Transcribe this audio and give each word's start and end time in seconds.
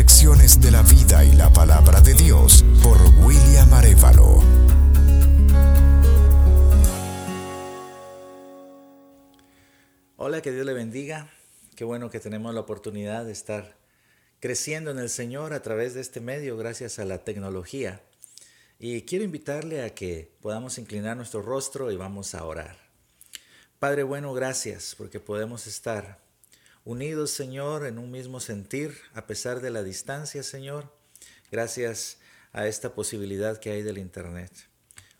reflexiones 0.00 0.58
de 0.62 0.70
la 0.70 0.82
vida 0.82 1.22
y 1.24 1.32
la 1.32 1.52
palabra 1.52 2.00
de 2.00 2.14
Dios 2.14 2.64
por 2.82 2.96
William 3.22 3.70
Arevalo. 3.74 4.38
Hola, 10.16 10.40
que 10.40 10.52
Dios 10.52 10.64
le 10.64 10.72
bendiga. 10.72 11.28
Qué 11.76 11.84
bueno 11.84 12.08
que 12.08 12.18
tenemos 12.18 12.54
la 12.54 12.60
oportunidad 12.60 13.26
de 13.26 13.32
estar 13.32 13.76
creciendo 14.40 14.90
en 14.90 14.98
el 14.98 15.10
Señor 15.10 15.52
a 15.52 15.60
través 15.60 15.92
de 15.92 16.00
este 16.00 16.22
medio 16.22 16.56
gracias 16.56 16.98
a 16.98 17.04
la 17.04 17.18
tecnología. 17.18 18.00
Y 18.78 19.02
quiero 19.02 19.26
invitarle 19.26 19.82
a 19.82 19.94
que 19.94 20.32
podamos 20.40 20.78
inclinar 20.78 21.18
nuestro 21.18 21.42
rostro 21.42 21.92
y 21.92 21.98
vamos 21.98 22.34
a 22.34 22.42
orar. 22.46 22.78
Padre 23.78 24.02
bueno, 24.04 24.32
gracias 24.32 24.94
porque 24.96 25.20
podemos 25.20 25.66
estar 25.66 26.29
unidos, 26.84 27.30
Señor, 27.30 27.86
en 27.86 27.98
un 27.98 28.10
mismo 28.10 28.40
sentir 28.40 28.96
a 29.14 29.26
pesar 29.26 29.60
de 29.60 29.70
la 29.70 29.82
distancia, 29.82 30.42
Señor. 30.42 30.92
Gracias 31.50 32.18
a 32.52 32.66
esta 32.66 32.94
posibilidad 32.94 33.58
que 33.58 33.70
hay 33.70 33.82
del 33.82 33.98
Internet. 33.98 34.52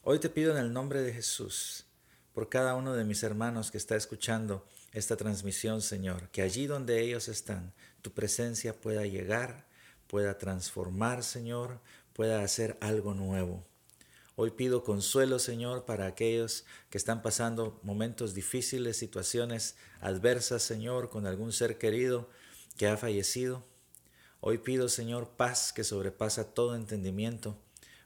Hoy 0.03 0.19
te 0.19 0.31
pido 0.31 0.53
en 0.53 0.59
el 0.59 0.73
nombre 0.73 1.03
de 1.03 1.13
Jesús, 1.13 1.85
por 2.33 2.49
cada 2.49 2.75
uno 2.75 2.95
de 2.95 3.05
mis 3.05 3.23
hermanos 3.23 3.71
que 3.71 3.79
está 3.79 3.97
escuchando 3.97 4.67
esta 4.93 5.17
transmisión, 5.17 5.83
Señor, 5.83 6.31
que 6.31 6.43
allí 6.43 6.67
donde 6.67 7.01
ellos 7.01 7.29
están, 7.29 7.73
tu 8.03 8.13
presencia 8.13 8.73
pueda 8.73 9.05
llegar, 9.05 9.67
pueda 10.07 10.39
transformar, 10.39 11.23
Señor, 11.23 11.81
pueda 12.15 12.43
hacer 12.43 12.77
algo 12.81 13.15
nuevo. 13.15 13.65
Hoy 14.43 14.53
pido 14.53 14.83
consuelo, 14.85 15.39
Señor, 15.39 15.85
para 15.85 16.07
aquellos 16.07 16.65
que 16.89 16.97
están 16.97 17.21
pasando 17.21 17.79
momentos 17.83 18.33
difíciles, 18.33 18.97
situaciones 18.97 19.77
adversas, 20.01 20.63
Señor, 20.63 21.11
con 21.11 21.27
algún 21.27 21.53
ser 21.53 21.77
querido 21.77 22.31
que 22.79 22.89
ha 22.89 22.97
fallecido. 22.97 23.63
Hoy 24.41 24.57
pido, 24.57 24.89
Señor, 24.89 25.29
paz 25.37 25.75
que 25.75 25.85
sobrepasa 25.85 26.55
todo 26.55 26.75
entendimiento 26.75 27.59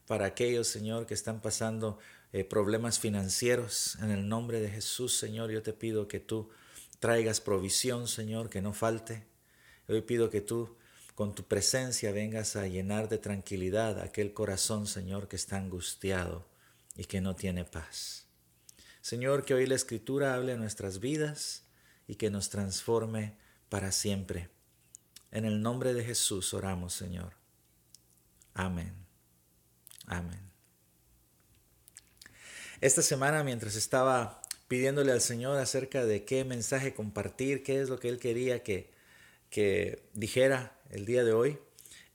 para 0.08 0.26
aquellos, 0.26 0.66
Señor, 0.66 1.06
que 1.06 1.14
están 1.14 1.40
pasando 1.40 2.00
eh, 2.32 2.42
problemas 2.42 2.98
financieros. 2.98 3.96
En 4.02 4.10
el 4.10 4.28
nombre 4.28 4.58
de 4.58 4.70
Jesús, 4.70 5.16
Señor, 5.16 5.52
yo 5.52 5.62
te 5.62 5.72
pido 5.72 6.08
que 6.08 6.18
tú 6.18 6.50
traigas 6.98 7.40
provisión, 7.40 8.08
Señor, 8.08 8.50
que 8.50 8.60
no 8.60 8.72
falte. 8.72 9.24
Hoy 9.86 10.00
pido 10.00 10.30
que 10.30 10.40
tú 10.40 10.76
con 11.14 11.34
tu 11.34 11.44
presencia 11.44 12.12
vengas 12.12 12.56
a 12.56 12.66
llenar 12.66 13.08
de 13.08 13.18
tranquilidad 13.18 14.00
aquel 14.00 14.32
corazón, 14.34 14.86
Señor, 14.86 15.28
que 15.28 15.36
está 15.36 15.56
angustiado 15.56 16.44
y 16.96 17.04
que 17.04 17.20
no 17.20 17.36
tiene 17.36 17.64
paz. 17.64 18.26
Señor, 19.00 19.44
que 19.44 19.54
hoy 19.54 19.66
la 19.66 19.74
Escritura 19.74 20.34
hable 20.34 20.52
a 20.52 20.56
nuestras 20.56 20.98
vidas 20.98 21.64
y 22.08 22.16
que 22.16 22.30
nos 22.30 22.50
transforme 22.50 23.36
para 23.68 23.92
siempre. 23.92 24.48
En 25.30 25.44
el 25.44 25.62
nombre 25.62 25.94
de 25.94 26.04
Jesús 26.04 26.52
oramos, 26.54 26.94
Señor. 26.94 27.34
Amén. 28.54 28.94
Amén. 30.06 30.40
Esta 32.80 33.02
semana, 33.02 33.44
mientras 33.44 33.76
estaba 33.76 34.42
pidiéndole 34.68 35.12
al 35.12 35.20
Señor 35.20 35.58
acerca 35.58 36.04
de 36.04 36.24
qué 36.24 36.44
mensaje 36.44 36.94
compartir, 36.94 37.62
qué 37.62 37.80
es 37.80 37.88
lo 37.88 38.00
que 38.00 38.08
Él 38.08 38.18
quería 38.18 38.62
que, 38.62 38.92
que 39.50 40.08
dijera 40.12 40.73
el 40.90 41.06
día 41.06 41.24
de 41.24 41.32
hoy, 41.32 41.58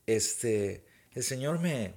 este, 0.06 0.86
el 1.12 1.24
Señor 1.24 1.60
me, 1.60 1.94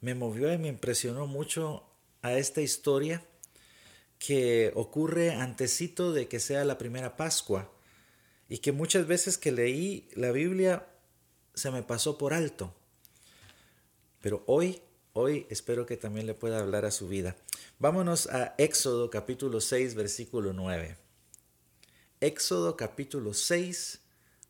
me 0.00 0.14
movió 0.14 0.52
y 0.52 0.58
me 0.58 0.68
impresionó 0.68 1.26
mucho 1.26 1.84
a 2.22 2.34
esta 2.34 2.60
historia 2.60 3.24
que 4.18 4.72
ocurre 4.74 5.32
antecito 5.32 6.12
de 6.12 6.28
que 6.28 6.40
sea 6.40 6.64
la 6.64 6.78
primera 6.78 7.16
Pascua 7.16 7.72
y 8.48 8.58
que 8.58 8.72
muchas 8.72 9.06
veces 9.06 9.38
que 9.38 9.52
leí 9.52 10.08
la 10.14 10.32
Biblia 10.32 10.86
se 11.54 11.70
me 11.70 11.82
pasó 11.82 12.18
por 12.18 12.34
alto. 12.34 12.74
Pero 14.20 14.42
hoy, 14.46 14.82
hoy 15.12 15.46
espero 15.50 15.86
que 15.86 15.96
también 15.96 16.26
le 16.26 16.34
pueda 16.34 16.58
hablar 16.58 16.84
a 16.84 16.90
su 16.90 17.08
vida. 17.08 17.36
Vámonos 17.78 18.26
a 18.28 18.54
Éxodo 18.58 19.10
capítulo 19.10 19.60
6, 19.60 19.94
versículo 19.94 20.52
9. 20.52 20.96
Éxodo 22.20 22.76
capítulo 22.76 23.34
6, 23.34 24.00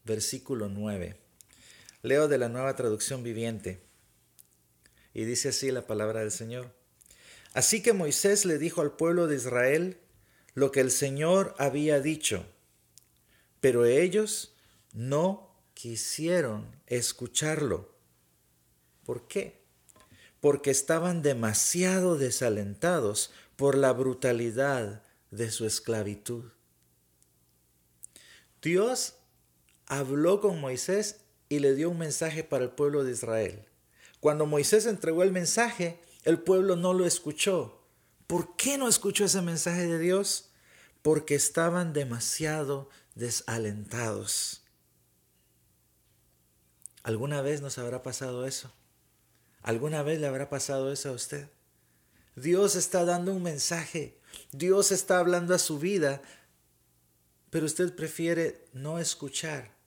versículo 0.04 0.68
9. 0.68 1.16
Leo 2.02 2.28
de 2.28 2.38
la 2.38 2.48
nueva 2.48 2.76
traducción 2.76 3.22
viviente. 3.22 3.82
Y 5.14 5.24
dice 5.24 5.48
así 5.50 5.70
la 5.70 5.86
palabra 5.86 6.20
del 6.20 6.30
Señor. 6.30 6.74
Así 7.54 7.82
que 7.82 7.92
Moisés 7.92 8.44
le 8.44 8.58
dijo 8.58 8.82
al 8.82 8.92
pueblo 8.92 9.26
de 9.26 9.36
Israel 9.36 9.98
lo 10.54 10.70
que 10.70 10.80
el 10.80 10.90
Señor 10.90 11.54
había 11.58 12.00
dicho, 12.00 12.46
pero 13.60 13.84
ellos 13.84 14.54
no 14.92 15.54
quisieron 15.74 16.66
escucharlo. 16.86 17.94
¿Por 19.04 19.28
qué? 19.28 19.62
Porque 20.40 20.70
estaban 20.70 21.22
demasiado 21.22 22.18
desalentados 22.18 23.32
por 23.56 23.76
la 23.76 23.92
brutalidad 23.92 25.02
de 25.30 25.50
su 25.50 25.66
esclavitud. 25.66 26.44
Dios 28.60 29.14
habló 29.88 30.40
con 30.40 30.60
Moisés 30.60 31.20
y 31.48 31.58
le 31.58 31.74
dio 31.74 31.90
un 31.90 31.98
mensaje 31.98 32.44
para 32.44 32.64
el 32.64 32.70
pueblo 32.70 33.04
de 33.04 33.12
Israel. 33.12 33.64
Cuando 34.20 34.46
Moisés 34.46 34.86
entregó 34.86 35.22
el 35.22 35.32
mensaje, 35.32 36.00
el 36.24 36.38
pueblo 36.38 36.76
no 36.76 36.92
lo 36.92 37.06
escuchó. 37.06 37.82
¿Por 38.26 38.56
qué 38.56 38.76
no 38.76 38.88
escuchó 38.88 39.24
ese 39.24 39.40
mensaje 39.40 39.86
de 39.86 39.98
Dios? 39.98 40.50
Porque 41.02 41.34
estaban 41.34 41.92
demasiado 41.92 42.90
desalentados. 43.14 44.62
¿Alguna 47.02 47.40
vez 47.40 47.62
nos 47.62 47.78
habrá 47.78 48.02
pasado 48.02 48.46
eso? 48.46 48.70
¿Alguna 49.62 50.02
vez 50.02 50.20
le 50.20 50.26
habrá 50.26 50.50
pasado 50.50 50.92
eso 50.92 51.08
a 51.08 51.12
usted? 51.12 51.48
Dios 52.36 52.76
está 52.76 53.04
dando 53.04 53.32
un 53.32 53.42
mensaje, 53.42 54.20
Dios 54.52 54.92
está 54.92 55.18
hablando 55.18 55.54
a 55.54 55.58
su 55.58 55.78
vida, 55.78 56.22
pero 57.50 57.66
usted 57.66 57.94
prefiere 57.96 58.68
no 58.72 58.98
escuchar 58.98 59.77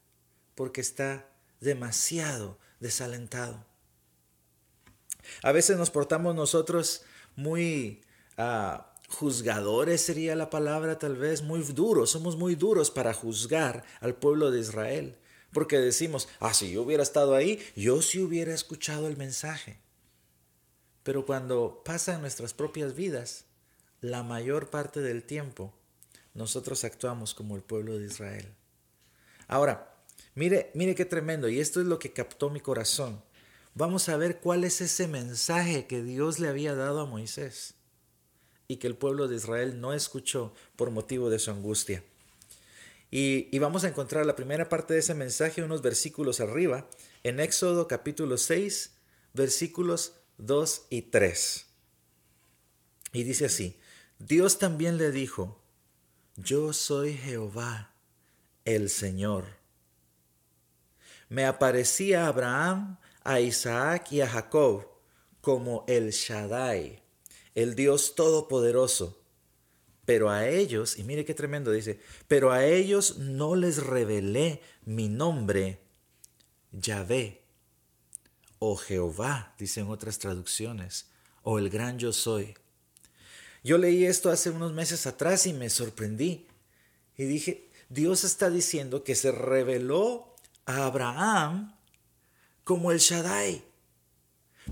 porque 0.61 0.81
está 0.81 1.27
demasiado 1.59 2.59
desalentado. 2.79 3.65
A 5.41 5.51
veces 5.51 5.75
nos 5.75 5.89
portamos 5.89 6.35
nosotros 6.35 7.01
muy 7.35 8.03
ah, 8.37 8.93
juzgadores, 9.09 10.01
sería 10.01 10.35
la 10.35 10.51
palabra 10.51 10.99
tal 10.99 11.15
vez, 11.15 11.41
muy 11.41 11.63
duros, 11.63 12.11
somos 12.11 12.37
muy 12.37 12.53
duros 12.53 12.91
para 12.91 13.11
juzgar 13.11 13.83
al 14.01 14.13
pueblo 14.13 14.51
de 14.51 14.59
Israel, 14.59 15.17
porque 15.51 15.79
decimos, 15.79 16.29
ah, 16.39 16.53
si 16.53 16.71
yo 16.71 16.83
hubiera 16.83 17.01
estado 17.01 17.33
ahí, 17.33 17.59
yo 17.75 18.03
sí 18.03 18.21
hubiera 18.21 18.53
escuchado 18.53 19.07
el 19.07 19.17
mensaje. 19.17 19.79
Pero 21.01 21.25
cuando 21.25 21.81
pasa 21.83 22.13
en 22.13 22.21
nuestras 22.21 22.53
propias 22.53 22.93
vidas, 22.93 23.45
la 23.99 24.21
mayor 24.21 24.69
parte 24.69 25.01
del 25.01 25.23
tiempo, 25.23 25.73
nosotros 26.35 26.83
actuamos 26.83 27.33
como 27.33 27.55
el 27.55 27.63
pueblo 27.63 27.97
de 27.97 28.05
Israel. 28.05 28.53
Ahora, 29.47 29.90
Mire, 30.35 30.71
mire 30.73 30.95
qué 30.95 31.05
tremendo. 31.05 31.49
Y 31.49 31.59
esto 31.59 31.81
es 31.81 31.87
lo 31.87 31.99
que 31.99 32.13
captó 32.13 32.49
mi 32.49 32.59
corazón. 32.59 33.21
Vamos 33.73 34.09
a 34.09 34.17
ver 34.17 34.39
cuál 34.39 34.63
es 34.63 34.81
ese 34.81 35.07
mensaje 35.07 35.87
que 35.87 36.03
Dios 36.03 36.39
le 36.39 36.47
había 36.47 36.75
dado 36.75 37.01
a 37.01 37.05
Moisés 37.05 37.75
y 38.67 38.77
que 38.77 38.87
el 38.87 38.95
pueblo 38.95 39.27
de 39.27 39.35
Israel 39.35 39.79
no 39.79 39.93
escuchó 39.93 40.53
por 40.75 40.91
motivo 40.91 41.29
de 41.29 41.39
su 41.39 41.51
angustia. 41.51 42.03
Y, 43.13 43.59
vamos 43.59 43.83
a 43.83 43.89
encontrar 43.89 44.25
la 44.25 44.37
primera 44.37 44.69
parte 44.69 44.93
de 44.93 45.01
ese 45.01 45.13
mensaje 45.13 45.63
unos 45.63 45.81
versículos 45.81 46.39
arriba, 46.39 46.89
en 47.23 47.41
Éxodo 47.41 47.85
capítulo 47.89 48.37
6, 48.37 48.93
versículos 49.33 50.13
2 50.37 50.87
y 50.89 51.01
3. 51.01 51.65
Y 53.11 53.23
dice 53.23 53.45
así, 53.45 53.77
Dios 54.19 54.59
también 54.59 54.97
le 54.97 55.11
dijo, 55.11 55.61
yo 56.37 56.71
soy 56.71 57.17
Jehová, 57.17 57.93
el 58.63 58.89
Señor 58.89 59.60
me 61.31 61.45
aparecía 61.45 62.25
a 62.25 62.27
Abraham, 62.27 62.97
a 63.23 63.39
Isaac 63.39 64.11
y 64.11 64.19
a 64.19 64.27
Jacob 64.27 64.85
como 65.39 65.85
el 65.87 66.11
Shaddai, 66.11 67.01
el 67.55 67.73
Dios 67.73 68.15
Todopoderoso. 68.15 69.23
Pero 70.03 70.29
a 70.29 70.49
ellos, 70.49 70.99
y 70.99 71.05
mire 71.05 71.23
qué 71.23 71.33
tremendo 71.33 71.71
dice, 71.71 72.01
pero 72.27 72.51
a 72.51 72.65
ellos 72.65 73.17
no 73.17 73.55
les 73.55 73.81
revelé 73.81 74.61
mi 74.83 75.07
nombre, 75.07 75.79
Yahvé, 76.73 77.45
o 78.59 78.75
Jehová, 78.75 79.55
dicen 79.57 79.87
otras 79.87 80.19
traducciones, 80.19 81.11
o 81.43 81.59
el 81.59 81.69
gran 81.69 81.97
yo 81.97 82.11
soy. 82.11 82.55
Yo 83.63 83.77
leí 83.77 84.03
esto 84.03 84.31
hace 84.31 84.49
unos 84.49 84.73
meses 84.73 85.07
atrás 85.07 85.47
y 85.47 85.53
me 85.53 85.69
sorprendí. 85.69 86.47
Y 87.15 87.23
dije, 87.23 87.69
Dios 87.87 88.25
está 88.25 88.49
diciendo 88.49 89.05
que 89.05 89.15
se 89.15 89.31
reveló 89.31 90.30
a 90.65 90.85
Abraham 90.85 91.75
como 92.63 92.91
el 92.91 92.99
Shaddai, 92.99 93.63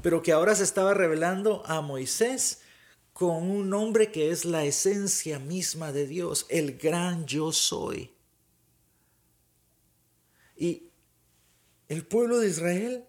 pero 0.01 0.21
que 0.21 0.31
ahora 0.31 0.56
se 0.56 0.63
estaba 0.63 0.94
revelando 0.94 1.63
a 1.65 1.81
Moisés 1.81 2.62
con 3.13 3.50
un 3.50 3.69
nombre 3.69 4.12
que 4.12 4.31
es 4.31 4.45
la 4.45 4.63
esencia 4.63 5.39
misma 5.39 5.91
de 5.91 6.07
Dios, 6.07 6.45
el 6.50 6.77
gran 6.77 7.25
yo 7.25 7.51
soy. 7.51 8.13
Y 10.56 10.91
El 11.89 12.06
pueblo 12.06 12.39
de 12.39 12.47
Israel 12.47 13.06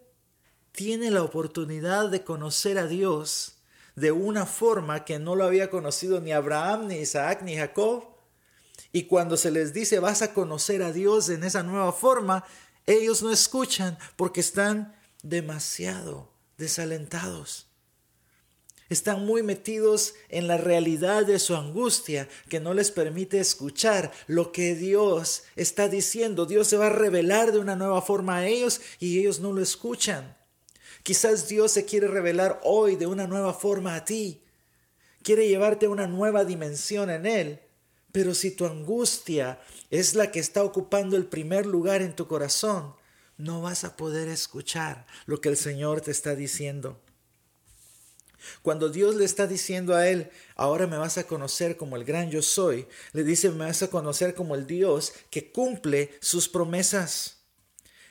tiene 0.71 1.11
la 1.11 1.23
oportunidad 1.23 2.09
de 2.09 2.23
conocer 2.23 2.77
a 2.77 2.87
Dios 2.87 3.61
de 3.95 4.11
una 4.11 4.45
forma 4.45 5.05
que 5.05 5.19
no 5.19 5.35
lo 5.35 5.43
había 5.43 5.69
conocido 5.69 6.19
ni 6.19 6.31
Abraham, 6.31 6.87
ni 6.87 6.95
Isaac, 6.95 7.41
ni 7.43 7.55
Jacob. 7.55 8.05
Y 8.91 9.03
cuando 9.03 9.37
se 9.37 9.51
les 9.51 9.73
dice 9.73 9.99
vas 9.99 10.21
a 10.21 10.33
conocer 10.33 10.81
a 10.81 10.91
Dios 10.91 11.29
en 11.29 11.43
esa 11.43 11.63
nueva 11.63 11.93
forma, 11.93 12.43
ellos 12.87 13.21
no 13.21 13.31
escuchan 13.31 13.97
porque 14.15 14.41
están 14.41 14.95
demasiado 15.23 16.31
desalentados. 16.57 17.67
Están 18.89 19.25
muy 19.25 19.41
metidos 19.41 20.15
en 20.27 20.49
la 20.49 20.57
realidad 20.57 21.25
de 21.25 21.39
su 21.39 21.55
angustia 21.55 22.27
que 22.49 22.59
no 22.59 22.73
les 22.73 22.91
permite 22.91 23.39
escuchar 23.39 24.11
lo 24.27 24.51
que 24.51 24.75
Dios 24.75 25.43
está 25.55 25.87
diciendo. 25.87 26.45
Dios 26.45 26.67
se 26.67 26.75
va 26.75 26.87
a 26.87 26.89
revelar 26.89 27.53
de 27.53 27.59
una 27.59 27.77
nueva 27.77 28.01
forma 28.01 28.37
a 28.37 28.47
ellos 28.47 28.81
y 28.99 29.17
ellos 29.19 29.39
no 29.39 29.53
lo 29.53 29.61
escuchan. 29.61 30.35
Quizás 31.03 31.47
Dios 31.47 31.71
se 31.71 31.85
quiere 31.85 32.07
revelar 32.07 32.59
hoy 32.63 32.97
de 32.97 33.07
una 33.07 33.27
nueva 33.27 33.53
forma 33.53 33.95
a 33.95 34.03
ti. 34.03 34.43
Quiere 35.23 35.47
llevarte 35.47 35.85
a 35.85 35.89
una 35.89 36.07
nueva 36.07 36.43
dimensión 36.43 37.09
en 37.09 37.25
Él. 37.25 37.61
Pero 38.11 38.33
si 38.33 38.51
tu 38.51 38.65
angustia 38.65 39.59
es 39.89 40.15
la 40.15 40.31
que 40.31 40.39
está 40.39 40.63
ocupando 40.63 41.15
el 41.17 41.25
primer 41.25 41.65
lugar 41.65 42.01
en 42.01 42.15
tu 42.15 42.27
corazón, 42.27 42.95
no 43.37 43.61
vas 43.61 43.83
a 43.83 43.95
poder 43.95 44.27
escuchar 44.27 45.05
lo 45.25 45.41
que 45.41 45.49
el 45.49 45.57
Señor 45.57 46.01
te 46.01 46.11
está 46.11 46.35
diciendo. 46.35 46.99
Cuando 48.61 48.89
Dios 48.89 49.15
le 49.15 49.25
está 49.25 49.47
diciendo 49.47 49.95
a 49.95 50.07
él, 50.07 50.31
ahora 50.55 50.87
me 50.87 50.97
vas 50.97 51.17
a 51.17 51.25
conocer 51.25 51.77
como 51.77 51.95
el 51.95 52.03
gran 52.03 52.31
yo 52.31 52.41
soy, 52.41 52.87
le 53.13 53.23
dice, 53.23 53.49
me 53.51 53.65
vas 53.65 53.83
a 53.83 53.89
conocer 53.89 54.33
como 54.33 54.55
el 54.55 54.65
Dios 54.65 55.13
que 55.29 55.51
cumple 55.51 56.17
sus 56.21 56.49
promesas, 56.49 57.43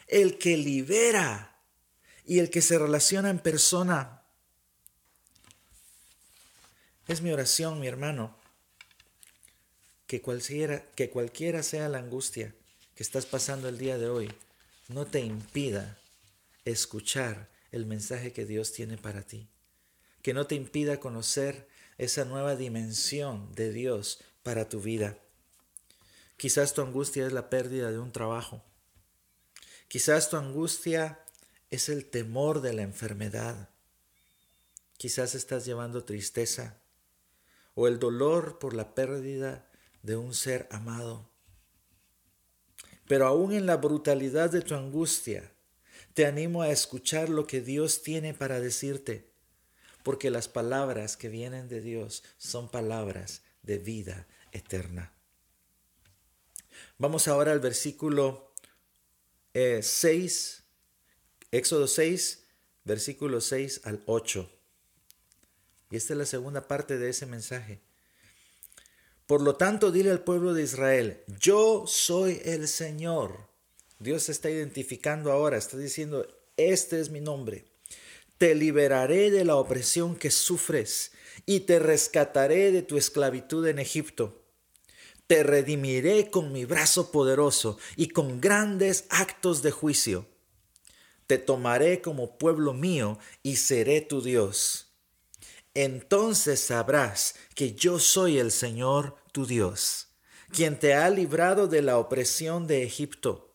el 0.06 0.38
que 0.38 0.56
libera 0.56 1.58
y 2.24 2.38
el 2.38 2.48
que 2.50 2.62
se 2.62 2.78
relaciona 2.78 3.30
en 3.30 3.40
persona. 3.40 4.22
Es 7.08 7.22
mi 7.22 7.32
oración, 7.32 7.80
mi 7.80 7.88
hermano, 7.88 8.39
que 10.10 10.20
cualquiera, 10.20 10.82
que 10.96 11.08
cualquiera 11.08 11.62
sea 11.62 11.88
la 11.88 11.98
angustia 11.98 12.52
que 12.96 13.04
estás 13.04 13.26
pasando 13.26 13.68
el 13.68 13.78
día 13.78 13.96
de 13.96 14.08
hoy, 14.08 14.32
no 14.88 15.06
te 15.06 15.20
impida 15.20 16.00
escuchar 16.64 17.48
el 17.70 17.86
mensaje 17.86 18.32
que 18.32 18.44
Dios 18.44 18.72
tiene 18.72 18.98
para 18.98 19.22
ti 19.22 19.48
que 20.22 20.34
no 20.34 20.46
te 20.46 20.54
impida 20.54 21.00
conocer 21.00 21.68
esa 21.98 22.24
nueva 22.24 22.56
dimensión 22.56 23.54
de 23.54 23.72
Dios 23.72 24.20
para 24.42 24.68
tu 24.68 24.80
vida. 24.80 25.18
Quizás 26.36 26.74
tu 26.74 26.82
angustia 26.82 27.26
es 27.26 27.32
la 27.32 27.50
pérdida 27.50 27.90
de 27.90 27.98
un 27.98 28.12
trabajo. 28.12 28.62
Quizás 29.88 30.30
tu 30.30 30.36
angustia 30.36 31.20
es 31.70 31.88
el 31.88 32.06
temor 32.06 32.60
de 32.62 32.72
la 32.72 32.82
enfermedad. 32.82 33.68
Quizás 34.96 35.34
estás 35.34 35.64
llevando 35.64 36.04
tristeza 36.04 36.76
o 37.74 37.86
el 37.88 37.98
dolor 37.98 38.58
por 38.58 38.74
la 38.74 38.94
pérdida 38.94 39.69
de 40.02 40.16
un 40.16 40.34
ser 40.34 40.68
amado. 40.70 41.30
Pero 43.06 43.26
aún 43.26 43.52
en 43.52 43.66
la 43.66 43.76
brutalidad 43.76 44.50
de 44.50 44.62
tu 44.62 44.74
angustia, 44.74 45.52
te 46.14 46.26
animo 46.26 46.62
a 46.62 46.70
escuchar 46.70 47.28
lo 47.28 47.46
que 47.46 47.60
Dios 47.60 48.02
tiene 48.02 48.34
para 48.34 48.60
decirte 48.60 49.30
porque 50.02 50.30
las 50.30 50.48
palabras 50.48 51.16
que 51.16 51.28
vienen 51.28 51.68
de 51.68 51.80
Dios 51.80 52.22
son 52.38 52.70
palabras 52.70 53.42
de 53.62 53.78
vida 53.78 54.26
eterna. 54.52 55.12
Vamos 56.98 57.28
ahora 57.28 57.52
al 57.52 57.60
versículo 57.60 58.54
6, 59.54 60.64
eh, 61.52 61.56
Éxodo 61.56 61.86
6, 61.86 62.44
versículo 62.84 63.40
6 63.40 63.82
al 63.84 64.02
8. 64.06 64.50
Y 65.90 65.96
esta 65.96 66.14
es 66.14 66.18
la 66.18 66.26
segunda 66.26 66.68
parte 66.68 66.98
de 66.98 67.10
ese 67.10 67.26
mensaje. 67.26 67.80
Por 69.30 69.42
lo 69.42 69.54
tanto, 69.54 69.92
dile 69.92 70.10
al 70.10 70.24
pueblo 70.24 70.52
de 70.52 70.64
Israel, 70.64 71.22
yo 71.38 71.84
soy 71.86 72.42
el 72.44 72.66
Señor. 72.66 73.48
Dios 74.00 74.24
se 74.24 74.32
está 74.32 74.50
identificando 74.50 75.30
ahora, 75.30 75.56
está 75.56 75.76
diciendo, 75.76 76.26
este 76.56 76.98
es 76.98 77.10
mi 77.10 77.20
nombre 77.20 77.70
te 78.40 78.54
liberaré 78.54 79.30
de 79.30 79.44
la 79.44 79.56
opresión 79.56 80.16
que 80.16 80.30
sufres 80.30 81.12
y 81.44 81.60
te 81.60 81.78
rescataré 81.78 82.72
de 82.72 82.80
tu 82.80 82.96
esclavitud 82.96 83.66
en 83.66 83.78
Egipto. 83.78 84.42
Te 85.26 85.42
redimiré 85.42 86.30
con 86.30 86.50
mi 86.50 86.64
brazo 86.64 87.12
poderoso 87.12 87.76
y 87.96 88.08
con 88.08 88.40
grandes 88.40 89.04
actos 89.10 89.60
de 89.60 89.72
juicio. 89.72 90.26
Te 91.26 91.36
tomaré 91.36 92.00
como 92.00 92.38
pueblo 92.38 92.72
mío 92.72 93.18
y 93.42 93.56
seré 93.56 94.00
tu 94.00 94.22
Dios. 94.22 94.88
Entonces 95.74 96.60
sabrás 96.60 97.34
que 97.54 97.74
yo 97.74 97.98
soy 97.98 98.38
el 98.38 98.52
Señor 98.52 99.16
tu 99.32 99.46
Dios, 99.46 100.08
quien 100.52 100.78
te 100.78 100.94
ha 100.94 101.08
librado 101.10 101.68
de 101.68 101.82
la 101.82 101.98
opresión 101.98 102.66
de 102.66 102.82
Egipto 102.82 103.50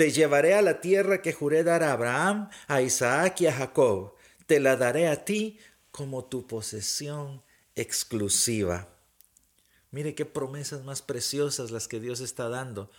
te 0.00 0.12
llevaré 0.12 0.54
a 0.54 0.62
la 0.62 0.80
tierra 0.80 1.20
que 1.20 1.34
juré 1.34 1.62
dar 1.62 1.82
a 1.82 1.92
Abraham, 1.92 2.48
a 2.68 2.80
Isaac 2.80 3.42
y 3.42 3.48
a 3.48 3.52
Jacob. 3.52 4.14
Te 4.46 4.58
la 4.58 4.76
daré 4.76 5.08
a 5.08 5.26
ti 5.26 5.58
como 5.90 6.24
tu 6.24 6.46
posesión 6.46 7.42
exclusiva. 7.74 8.88
Mire 9.90 10.14
qué 10.14 10.24
promesas 10.24 10.84
más 10.84 11.02
preciosas 11.02 11.70
las 11.70 11.86
que 11.86 12.00
Dios 12.00 12.20
está 12.20 12.48
dando. 12.48 12.90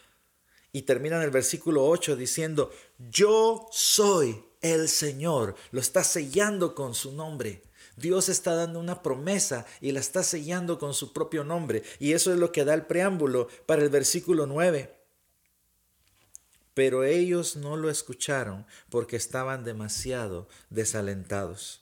Y 0.72 0.84
termina 0.84 1.16
en 1.16 1.24
el 1.24 1.32
versículo 1.32 1.88
8 1.88 2.16
diciendo, 2.16 2.72
yo 3.00 3.68
soy 3.72 4.46
el 4.62 4.88
Señor. 4.88 5.56
Lo 5.72 5.82
está 5.82 6.04
sellando 6.04 6.76
con 6.76 6.94
su 6.94 7.14
nombre. 7.14 7.64
Dios 8.02 8.30
está 8.30 8.56
dando 8.56 8.80
una 8.80 9.02
promesa 9.02 9.66
y 9.80 9.92
la 9.92 10.00
está 10.00 10.24
sellando 10.24 10.80
con 10.80 10.94
su 10.94 11.14
propio 11.14 11.44
nombre. 11.44 11.84
Y 12.00 12.14
eso 12.14 12.34
es 12.34 12.40
lo 12.40 12.52
que 12.52 12.66
da 12.66 12.74
el 12.74 12.86
preámbulo 12.86 13.48
para 13.66 13.84
el 13.84 13.90
versículo 13.90 14.48
9. 14.48 14.94
Pero 16.74 17.04
ellos 17.04 17.56
no 17.56 17.78
lo 17.78 17.90
escucharon 17.90 18.66
porque 18.90 19.16
estaban 19.16 19.64
demasiado 19.64 20.48
desalentados. 20.70 21.82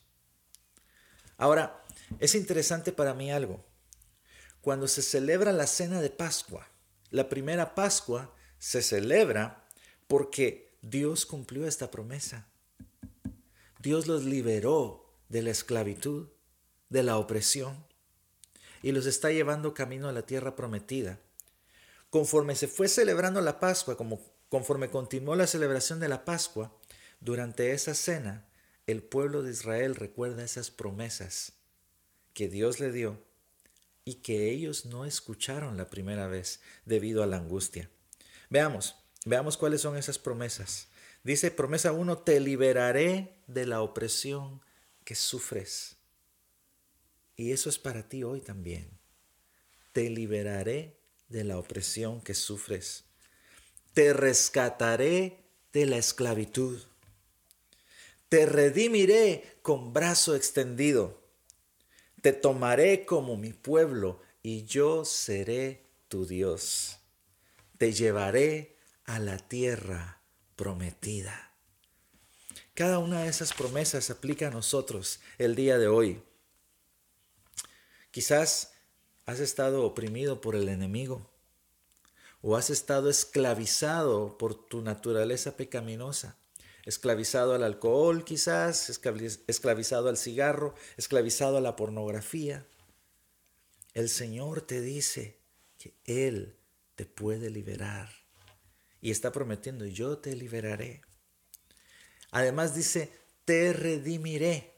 Ahora, 1.37 1.83
es 2.19 2.35
interesante 2.35 2.91
para 2.91 3.13
mí 3.13 3.31
algo. 3.31 3.63
Cuando 4.61 4.87
se 4.87 5.01
celebra 5.01 5.53
la 5.53 5.67
cena 5.67 6.01
de 6.01 6.09
Pascua, 6.09 6.67
la 7.11 7.29
primera 7.29 7.75
Pascua 7.75 8.33
se 8.57 8.81
celebra 8.81 9.65
porque 10.07 10.69
Dios 10.81 11.25
cumplió 11.25 11.65
esta 11.65 11.89
promesa. 11.91 12.47
Dios 13.79 14.07
los 14.07 14.25
liberó 14.25 14.98
de 15.29 15.41
la 15.41 15.51
esclavitud, 15.51 16.27
de 16.89 17.03
la 17.03 17.17
opresión, 17.17 17.85
y 18.81 18.91
los 18.91 19.05
está 19.05 19.31
llevando 19.31 19.73
camino 19.73 20.09
a 20.09 20.13
la 20.13 20.23
tierra 20.23 20.55
prometida. 20.55 21.19
Conforme 22.09 22.55
se 22.55 22.67
fue 22.67 22.87
celebrando 22.87 23.39
la 23.41 23.59
Pascua, 23.59 23.95
como 23.95 24.19
Conforme 24.49 24.89
continuó 24.89 25.35
la 25.35 25.45
celebración 25.45 25.99
de 25.99 26.09
la 26.09 26.25
Pascua, 26.25 26.75
durante 27.19 27.71
esa 27.71 27.93
cena, 27.93 28.47
el 28.87 29.03
pueblo 29.03 29.43
de 29.43 29.51
Israel 29.51 29.95
recuerda 29.95 30.43
esas 30.43 30.71
promesas 30.71 31.53
que 32.33 32.49
Dios 32.49 32.79
le 32.79 32.91
dio 32.91 33.23
y 34.05 34.15
que 34.15 34.49
ellos 34.49 34.85
no 34.85 35.05
escucharon 35.05 35.77
la 35.77 35.91
primera 35.91 36.27
vez 36.27 36.61
debido 36.85 37.21
a 37.21 37.27
la 37.27 37.37
angustia. 37.37 37.91
Veamos, 38.49 38.95
veamos 39.25 39.55
cuáles 39.55 39.81
son 39.81 39.95
esas 39.95 40.17
promesas. 40.17 40.87
Dice 41.23 41.51
promesa 41.51 41.91
1, 41.91 42.17
te 42.19 42.39
liberaré 42.39 43.37
de 43.45 43.67
la 43.67 43.81
opresión 43.81 44.61
que 45.09 45.15
sufres. 45.15 45.97
Y 47.35 47.51
eso 47.51 47.67
es 47.67 47.79
para 47.79 48.07
ti 48.07 48.23
hoy 48.23 48.41
también. 48.41 48.87
Te 49.91 50.07
liberaré 50.07 50.99
de 51.29 51.43
la 51.43 51.57
opresión 51.57 52.21
que 52.21 52.35
sufres 52.35 53.09
te 53.99 54.13
rescataré 54.13 55.43
de 55.73 55.85
la 55.85 55.97
esclavitud. 55.97 56.81
Te 58.29 58.45
redimiré 58.45 59.59
con 59.61 59.91
brazo 59.91 60.37
extendido. 60.37 61.21
Te 62.21 62.31
tomaré 62.31 63.05
como 63.05 63.35
mi 63.35 63.51
pueblo 63.51 64.21
y 64.41 64.63
yo 64.63 65.03
seré 65.03 65.83
tu 66.07 66.25
Dios. 66.25 66.99
Te 67.77 67.91
llevaré 67.91 68.77
a 69.03 69.19
la 69.19 69.37
tierra 69.37 70.21
prometida. 70.55 71.48
Cada 72.73 72.99
una 72.99 73.23
de 73.23 73.29
esas 73.29 73.53
promesas 73.53 74.09
aplica 74.09 74.47
a 74.47 74.51
nosotros 74.51 75.19
el 75.37 75.55
día 75.55 75.77
de 75.77 75.87
hoy. 75.87 76.21
Quizás 78.11 78.73
has 79.25 79.39
estado 79.39 79.85
oprimido 79.85 80.41
por 80.41 80.55
el 80.55 80.69
enemigo 80.69 81.29
o 82.41 82.55
has 82.55 82.69
estado 82.69 83.09
esclavizado 83.09 84.37
por 84.37 84.55
tu 84.55 84.81
naturaleza 84.81 85.57
pecaminosa, 85.57 86.37
esclavizado 86.85 87.53
al 87.53 87.63
alcohol 87.63 88.23
quizás, 88.23 88.89
esclavizado 88.89 90.09
al 90.09 90.17
cigarro, 90.17 90.73
esclavizado 90.97 91.57
a 91.57 91.61
la 91.61 91.75
pornografía. 91.75 92.65
El 93.93 94.09
Señor 94.09 94.61
te 94.61 94.81
dice 94.81 95.37
que 95.77 95.93
Él 96.05 96.55
te 96.95 97.05
puede 97.05 97.49
liberar 97.49 98.09
y 99.01 99.11
está 99.11 99.31
prometiendo, 99.31 99.85
yo 99.85 100.17
te 100.17 100.35
liberaré. 100.35 101.01
Además 102.31 102.75
dice, 102.75 103.11
te 103.45 103.73
redimiré, 103.73 104.73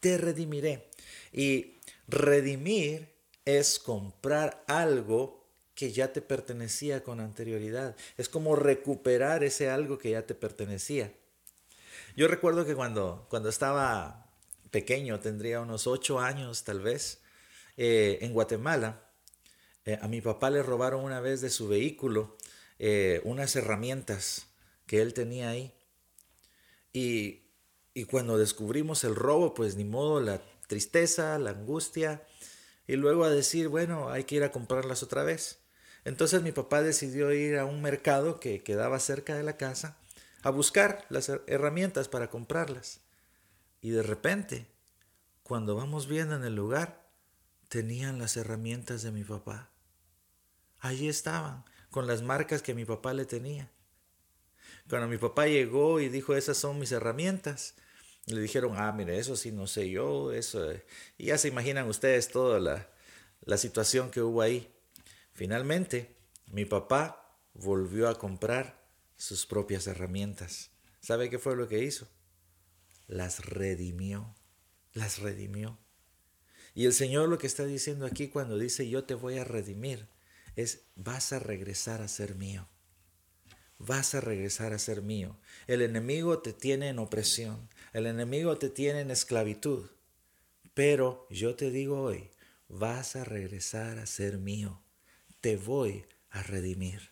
te 0.00 0.18
redimiré. 0.18 0.90
Y 1.32 1.78
redimir 2.08 3.08
es 3.44 3.78
comprar 3.78 4.64
algo 4.66 5.42
que 5.74 5.92
ya 5.92 6.12
te 6.12 6.20
pertenecía 6.22 7.02
con 7.02 7.20
anterioridad. 7.20 7.96
Es 8.16 8.28
como 8.28 8.56
recuperar 8.56 9.42
ese 9.42 9.70
algo 9.70 9.98
que 9.98 10.10
ya 10.10 10.26
te 10.26 10.34
pertenecía. 10.34 11.12
Yo 12.16 12.28
recuerdo 12.28 12.66
que 12.66 12.74
cuando, 12.74 13.26
cuando 13.30 13.48
estaba 13.48 14.30
pequeño, 14.70 15.20
tendría 15.20 15.60
unos 15.60 15.86
ocho 15.86 16.20
años 16.20 16.64
tal 16.64 16.80
vez, 16.80 17.20
eh, 17.76 18.18
en 18.20 18.32
Guatemala, 18.32 19.02
eh, 19.84 19.98
a 20.00 20.08
mi 20.08 20.20
papá 20.20 20.50
le 20.50 20.62
robaron 20.62 21.04
una 21.04 21.20
vez 21.20 21.40
de 21.40 21.50
su 21.50 21.68
vehículo 21.68 22.36
eh, 22.78 23.20
unas 23.24 23.56
herramientas 23.56 24.46
que 24.86 25.00
él 25.00 25.14
tenía 25.14 25.50
ahí. 25.50 25.72
Y, 26.92 27.42
y 27.94 28.04
cuando 28.04 28.38
descubrimos 28.38 29.04
el 29.04 29.14
robo, 29.14 29.54
pues 29.54 29.76
ni 29.76 29.84
modo, 29.84 30.20
la 30.20 30.40
tristeza, 30.66 31.38
la 31.38 31.50
angustia, 31.50 32.26
y 32.86 32.96
luego 32.96 33.24
a 33.24 33.30
decir, 33.30 33.68
bueno, 33.68 34.10
hay 34.10 34.24
que 34.24 34.36
ir 34.36 34.44
a 34.44 34.52
comprarlas 34.52 35.02
otra 35.02 35.22
vez. 35.22 35.60
Entonces 36.04 36.42
mi 36.42 36.52
papá 36.52 36.82
decidió 36.82 37.32
ir 37.32 37.58
a 37.58 37.64
un 37.64 37.80
mercado 37.80 38.40
que 38.40 38.62
quedaba 38.62 38.98
cerca 38.98 39.36
de 39.36 39.44
la 39.44 39.56
casa 39.56 39.96
a 40.42 40.50
buscar 40.50 41.06
las 41.08 41.30
herramientas 41.46 42.08
para 42.08 42.28
comprarlas. 42.28 43.00
Y 43.80 43.90
de 43.90 44.02
repente, 44.02 44.66
cuando 45.42 45.76
vamos 45.76 46.08
viendo 46.08 46.34
en 46.34 46.44
el 46.44 46.54
lugar, 46.54 47.06
tenían 47.68 48.18
las 48.18 48.36
herramientas 48.36 49.02
de 49.02 49.12
mi 49.12 49.24
papá. 49.24 49.70
Allí 50.80 51.08
estaban, 51.08 51.64
con 51.90 52.06
las 52.06 52.22
marcas 52.22 52.62
que 52.62 52.74
mi 52.74 52.84
papá 52.84 53.14
le 53.14 53.24
tenía. 53.24 53.70
Cuando 54.88 55.08
mi 55.08 55.18
papá 55.18 55.46
llegó 55.46 56.00
y 56.00 56.08
dijo, 56.08 56.34
esas 56.34 56.56
son 56.56 56.78
mis 56.78 56.92
herramientas, 56.92 57.74
le 58.26 58.40
dijeron, 58.40 58.74
ah, 58.76 58.92
mire, 58.92 59.18
eso 59.18 59.36
sí, 59.36 59.52
no 59.52 59.66
sé 59.66 59.90
yo, 59.90 60.32
eso. 60.32 60.72
Y 61.18 61.26
ya 61.26 61.38
se 61.38 61.48
imaginan 61.48 61.88
ustedes 61.88 62.28
toda 62.28 62.60
la, 62.60 62.88
la 63.40 63.56
situación 63.56 64.10
que 64.10 64.22
hubo 64.22 64.42
ahí. 64.42 64.72
Finalmente, 65.32 66.14
mi 66.46 66.64
papá 66.64 67.38
volvió 67.54 68.08
a 68.08 68.18
comprar 68.18 68.82
sus 69.16 69.46
propias 69.46 69.86
herramientas. 69.86 70.70
¿Sabe 71.00 71.30
qué 71.30 71.38
fue 71.38 71.56
lo 71.56 71.68
que 71.68 71.82
hizo? 71.82 72.08
Las 73.06 73.44
redimió, 73.44 74.34
las 74.92 75.18
redimió. 75.18 75.78
Y 76.74 76.86
el 76.86 76.92
Señor 76.92 77.28
lo 77.28 77.38
que 77.38 77.46
está 77.46 77.64
diciendo 77.64 78.06
aquí 78.06 78.28
cuando 78.28 78.58
dice 78.58 78.88
yo 78.88 79.04
te 79.04 79.14
voy 79.14 79.38
a 79.38 79.44
redimir 79.44 80.08
es 80.56 80.86
vas 80.96 81.32
a 81.32 81.38
regresar 81.38 82.00
a 82.02 82.08
ser 82.08 82.34
mío. 82.34 82.68
Vas 83.84 84.14
a 84.14 84.20
regresar 84.20 84.72
a 84.72 84.78
ser 84.78 85.02
mío. 85.02 85.36
El 85.66 85.82
enemigo 85.82 86.38
te 86.38 86.52
tiene 86.52 86.88
en 86.88 87.00
opresión, 87.00 87.68
el 87.92 88.06
enemigo 88.06 88.56
te 88.56 88.68
tiene 88.68 89.00
en 89.00 89.10
esclavitud. 89.10 89.90
Pero 90.72 91.26
yo 91.30 91.56
te 91.56 91.72
digo 91.72 92.00
hoy, 92.00 92.30
vas 92.68 93.16
a 93.16 93.24
regresar 93.24 93.98
a 93.98 94.06
ser 94.06 94.38
mío. 94.38 94.80
Te 95.40 95.56
voy 95.56 96.06
a 96.30 96.44
redimir. 96.44 97.10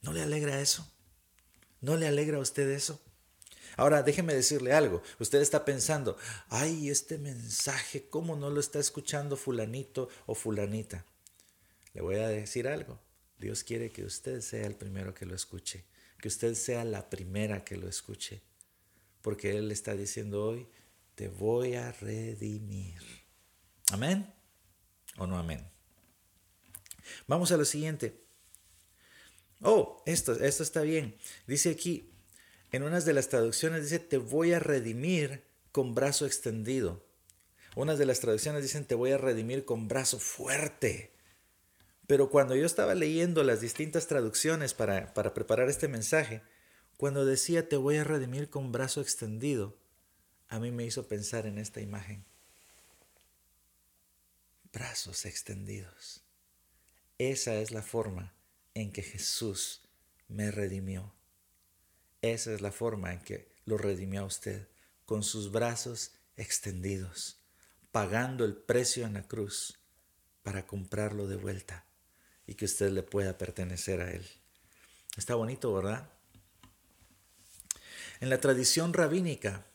¿No 0.00 0.12
le 0.12 0.22
alegra 0.22 0.60
eso? 0.60 0.88
¿No 1.80 1.96
le 1.96 2.06
alegra 2.06 2.38
a 2.38 2.40
usted 2.42 2.70
eso? 2.70 3.02
Ahora, 3.76 4.04
déjeme 4.04 4.32
decirle 4.32 4.74
algo. 4.74 5.02
Usted 5.18 5.40
está 5.40 5.64
pensando, 5.64 6.16
ay, 6.50 6.88
este 6.88 7.18
mensaje, 7.18 8.06
¿cómo 8.08 8.36
no 8.36 8.48
lo 8.48 8.60
está 8.60 8.78
escuchando 8.78 9.36
fulanito 9.36 10.08
o 10.26 10.36
fulanita? 10.36 11.04
Le 11.94 12.00
voy 12.00 12.16
a 12.16 12.28
decir 12.28 12.68
algo. 12.68 13.00
Dios 13.38 13.64
quiere 13.64 13.90
que 13.90 14.04
usted 14.04 14.40
sea 14.40 14.66
el 14.66 14.76
primero 14.76 15.14
que 15.14 15.26
lo 15.26 15.34
escuche, 15.34 15.84
que 16.20 16.28
usted 16.28 16.54
sea 16.54 16.84
la 16.84 17.10
primera 17.10 17.64
que 17.64 17.76
lo 17.76 17.88
escuche, 17.88 18.42
porque 19.22 19.56
Él 19.56 19.70
está 19.72 19.94
diciendo 19.94 20.44
hoy, 20.44 20.68
te 21.14 21.28
voy 21.28 21.74
a 21.74 21.92
redimir. 21.92 23.00
Amén 23.92 24.32
o 25.16 25.26
no 25.26 25.38
amén. 25.38 25.66
Vamos 27.26 27.52
a 27.52 27.56
lo 27.56 27.64
siguiente. 27.64 28.20
Oh, 29.60 30.02
esto, 30.06 30.32
esto 30.32 30.62
está 30.62 30.82
bien. 30.82 31.16
Dice 31.46 31.70
aquí, 31.70 32.10
en 32.72 32.82
unas 32.82 33.04
de 33.04 33.12
las 33.12 33.28
traducciones 33.28 33.84
dice, 33.84 33.98
te 33.98 34.18
voy 34.18 34.52
a 34.52 34.58
redimir 34.58 35.44
con 35.72 35.94
brazo 35.94 36.26
extendido. 36.26 37.04
Unas 37.76 37.98
de 37.98 38.06
las 38.06 38.20
traducciones 38.20 38.62
dicen, 38.62 38.84
te 38.84 38.94
voy 38.94 39.12
a 39.12 39.18
redimir 39.18 39.64
con 39.64 39.88
brazo 39.88 40.18
fuerte. 40.18 41.13
Pero 42.06 42.28
cuando 42.28 42.54
yo 42.54 42.66
estaba 42.66 42.94
leyendo 42.94 43.42
las 43.42 43.60
distintas 43.60 44.06
traducciones 44.06 44.74
para, 44.74 45.14
para 45.14 45.32
preparar 45.32 45.68
este 45.70 45.88
mensaje, 45.88 46.42
cuando 46.96 47.24
decía, 47.24 47.68
te 47.68 47.76
voy 47.76 47.96
a 47.96 48.04
redimir 48.04 48.50
con 48.50 48.72
brazo 48.72 49.00
extendido, 49.00 49.76
a 50.48 50.60
mí 50.60 50.70
me 50.70 50.84
hizo 50.84 51.08
pensar 51.08 51.46
en 51.46 51.58
esta 51.58 51.80
imagen. 51.80 52.24
Brazos 54.72 55.24
extendidos. 55.24 56.22
Esa 57.18 57.54
es 57.54 57.70
la 57.70 57.82
forma 57.82 58.34
en 58.74 58.92
que 58.92 59.02
Jesús 59.02 59.82
me 60.28 60.50
redimió. 60.50 61.14
Esa 62.20 62.52
es 62.52 62.60
la 62.60 62.72
forma 62.72 63.12
en 63.12 63.20
que 63.20 63.48
lo 63.64 63.78
redimió 63.78 64.22
a 64.22 64.26
usted, 64.26 64.68
con 65.06 65.22
sus 65.22 65.52
brazos 65.52 66.12
extendidos, 66.36 67.38
pagando 67.92 68.44
el 68.44 68.56
precio 68.56 69.06
en 69.06 69.14
la 69.14 69.26
cruz 69.26 69.78
para 70.42 70.66
comprarlo 70.66 71.26
de 71.26 71.36
vuelta 71.36 71.86
y 72.46 72.54
que 72.54 72.64
usted 72.64 72.90
le 72.90 73.02
pueda 73.02 73.38
pertenecer 73.38 74.00
a 74.00 74.10
Él. 74.10 74.26
Está 75.16 75.34
bonito, 75.34 75.72
¿verdad? 75.72 76.08
En 78.20 78.30
la 78.30 78.40
tradición 78.40 78.92
rabínica, 78.92 79.66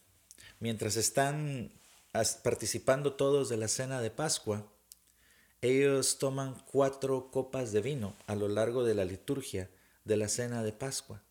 mientras 0.59 0.95
están 0.95 1.71
participando 2.43 3.13
todos 3.13 3.49
de 3.49 3.57
la 3.57 3.67
cena 3.67 4.01
de 4.01 4.11
Pascua, 4.11 4.65
ellos 5.61 6.19
toman 6.19 6.55
cuatro 6.71 7.31
copas 7.31 7.71
de 7.71 7.81
vino 7.81 8.15
a 8.27 8.35
lo 8.35 8.47
largo 8.47 8.83
de 8.83 8.95
la 8.95 9.05
liturgia 9.05 9.69
de 10.05 10.17
la 10.17 10.29
cena 10.29 10.63
de 10.63 10.71
Pascua. 10.71 11.21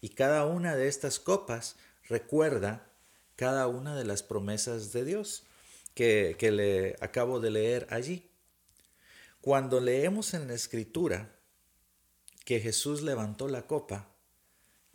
Y 0.00 0.10
cada 0.10 0.46
una 0.46 0.74
de 0.74 0.88
estas 0.88 1.20
copas 1.20 1.76
recuerda 2.08 2.86
cada 3.36 3.66
una 3.66 3.94
de 3.94 4.04
las 4.04 4.22
promesas 4.22 4.92
de 4.92 5.04
Dios 5.04 5.44
que, 5.94 6.36
que 6.38 6.50
le 6.50 6.96
acabo 7.00 7.40
de 7.40 7.50
leer 7.50 7.86
allí. 7.90 8.30
Cuando 9.44 9.78
leemos 9.78 10.32
en 10.32 10.48
la 10.48 10.54
escritura 10.54 11.36
que 12.46 12.60
Jesús 12.60 13.02
levantó 13.02 13.46
la 13.46 13.66
copa 13.66 14.08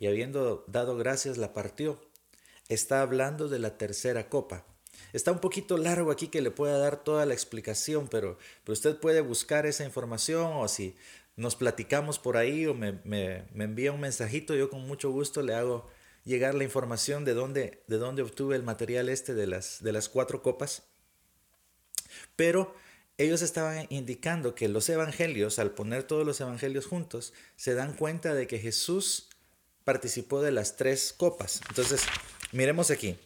y 0.00 0.08
habiendo 0.08 0.64
dado 0.66 0.96
gracias 0.96 1.38
la 1.38 1.54
partió, 1.54 2.00
está 2.68 3.00
hablando 3.00 3.48
de 3.48 3.60
la 3.60 3.78
tercera 3.78 4.28
copa. 4.28 4.66
Está 5.12 5.30
un 5.30 5.38
poquito 5.38 5.78
largo 5.78 6.10
aquí 6.10 6.26
que 6.26 6.40
le 6.40 6.50
pueda 6.50 6.78
dar 6.78 7.04
toda 7.04 7.26
la 7.26 7.34
explicación, 7.34 8.08
pero, 8.08 8.38
usted 8.66 8.96
puede 8.96 9.20
buscar 9.20 9.66
esa 9.66 9.84
información 9.84 10.50
o 10.54 10.66
si 10.66 10.96
nos 11.36 11.54
platicamos 11.54 12.18
por 12.18 12.36
ahí 12.36 12.66
o 12.66 12.74
me, 12.74 12.98
envía 13.54 13.92
un 13.92 14.00
mensajito, 14.00 14.56
yo 14.56 14.68
con 14.68 14.84
mucho 14.84 15.12
gusto 15.12 15.42
le 15.42 15.54
hago 15.54 15.86
llegar 16.24 16.56
la 16.56 16.64
información 16.64 17.24
de 17.24 17.34
dónde, 17.34 17.84
de 17.86 17.98
dónde 17.98 18.22
obtuve 18.22 18.56
el 18.56 18.64
material 18.64 19.10
este 19.10 19.32
de 19.32 19.46
las, 19.46 19.80
de 19.80 19.92
las 19.92 20.08
cuatro 20.08 20.42
copas. 20.42 20.82
Pero 22.34 22.74
ellos 23.22 23.42
estaban 23.42 23.86
indicando 23.90 24.54
que 24.54 24.68
los 24.68 24.88
evangelios, 24.88 25.58
al 25.58 25.72
poner 25.72 26.04
todos 26.04 26.26
los 26.26 26.40
evangelios 26.40 26.86
juntos, 26.86 27.32
se 27.56 27.74
dan 27.74 27.94
cuenta 27.94 28.34
de 28.34 28.46
que 28.46 28.58
Jesús 28.58 29.28
participó 29.84 30.42
de 30.42 30.52
las 30.52 30.76
tres 30.76 31.12
copas. 31.16 31.60
Entonces, 31.68 32.02
miremos 32.52 32.90
aquí 32.90 33.16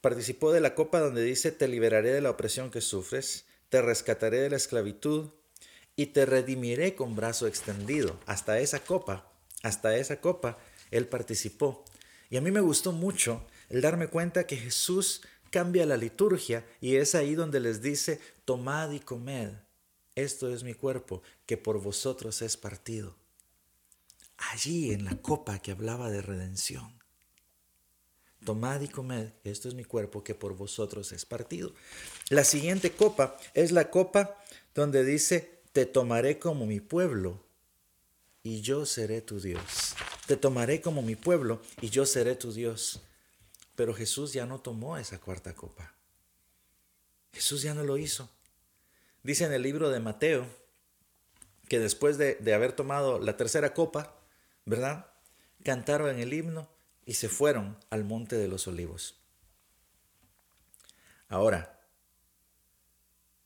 participó 0.00 0.52
de 0.52 0.60
la 0.60 0.74
copa 0.74 1.00
donde 1.00 1.22
dice, 1.22 1.52
te 1.52 1.68
liberaré 1.68 2.12
de 2.12 2.20
la 2.20 2.30
opresión 2.30 2.70
que 2.70 2.80
sufres, 2.80 3.46
te 3.68 3.82
rescataré 3.82 4.40
de 4.40 4.50
la 4.50 4.56
esclavitud 4.56 5.30
y 5.96 6.06
te 6.06 6.26
redimiré 6.26 6.94
con 6.94 7.16
brazo 7.16 7.46
extendido. 7.46 8.18
Hasta 8.26 8.60
esa 8.60 8.80
copa, 8.80 9.32
hasta 9.62 9.96
esa 9.96 10.20
copa, 10.20 10.58
él 10.90 11.06
participó. 11.06 11.84
Y 12.30 12.36
a 12.36 12.40
mí 12.40 12.50
me 12.50 12.60
gustó 12.60 12.92
mucho 12.92 13.44
el 13.68 13.80
darme 13.80 14.06
cuenta 14.06 14.46
que 14.46 14.56
Jesús 14.56 15.22
cambia 15.50 15.86
la 15.86 15.96
liturgia 15.96 16.66
y 16.80 16.96
es 16.96 17.14
ahí 17.14 17.34
donde 17.34 17.60
les 17.60 17.82
dice, 17.82 18.20
tomad 18.44 18.90
y 18.92 19.00
comed, 19.00 19.50
esto 20.14 20.52
es 20.52 20.64
mi 20.64 20.74
cuerpo, 20.74 21.22
que 21.46 21.56
por 21.56 21.80
vosotros 21.80 22.42
es 22.42 22.56
partido. 22.56 23.16
Allí 24.36 24.92
en 24.92 25.04
la 25.04 25.16
copa 25.20 25.58
que 25.60 25.72
hablaba 25.72 26.10
de 26.10 26.22
redención. 26.22 26.98
Tomad 28.44 28.80
y 28.80 28.88
comed, 28.88 29.32
esto 29.44 29.68
es 29.68 29.74
mi 29.74 29.84
cuerpo 29.84 30.22
que 30.22 30.34
por 30.34 30.56
vosotros 30.56 31.12
es 31.12 31.24
partido. 31.24 31.74
La 32.30 32.44
siguiente 32.44 32.92
copa 32.92 33.36
es 33.54 33.72
la 33.72 33.90
copa 33.90 34.42
donde 34.74 35.04
dice, 35.04 35.60
te 35.72 35.86
tomaré 35.86 36.38
como 36.38 36.66
mi 36.66 36.80
pueblo 36.80 37.44
y 38.42 38.60
yo 38.60 38.86
seré 38.86 39.20
tu 39.20 39.40
Dios. 39.40 39.94
Te 40.26 40.36
tomaré 40.36 40.80
como 40.80 41.02
mi 41.02 41.16
pueblo 41.16 41.60
y 41.80 41.90
yo 41.90 42.06
seré 42.06 42.36
tu 42.36 42.52
Dios. 42.52 43.02
Pero 43.78 43.94
Jesús 43.94 44.32
ya 44.32 44.44
no 44.44 44.60
tomó 44.60 44.98
esa 44.98 45.20
cuarta 45.20 45.54
copa. 45.54 45.94
Jesús 47.32 47.62
ya 47.62 47.74
no 47.74 47.84
lo 47.84 47.96
hizo. 47.96 48.28
Dice 49.22 49.44
en 49.44 49.52
el 49.52 49.62
libro 49.62 49.90
de 49.90 50.00
Mateo 50.00 50.48
que 51.68 51.78
después 51.78 52.18
de, 52.18 52.34
de 52.34 52.54
haber 52.54 52.72
tomado 52.72 53.20
la 53.20 53.36
tercera 53.36 53.74
copa, 53.74 54.18
¿verdad? 54.64 55.06
Cantaron 55.62 56.10
en 56.10 56.18
el 56.18 56.32
himno, 56.32 56.68
y 57.06 57.14
se 57.14 57.28
fueron 57.28 57.78
al 57.90 58.02
monte 58.02 58.34
de 58.34 58.48
los 58.48 58.66
olivos. 58.66 59.14
Ahora, 61.28 61.80